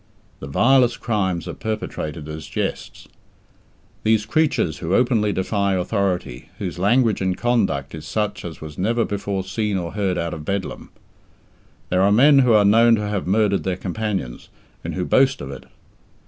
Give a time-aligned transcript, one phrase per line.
[0.39, 3.07] The vilest crimes are perpetrated as jests.
[4.01, 8.79] These are creatures who openly defy authority, whose language and conduct is such as was
[8.79, 10.89] never before seen or heard out of Bedlam.
[11.89, 14.49] There are men who are known to have murdered their companions,
[14.83, 15.65] and who boast of it.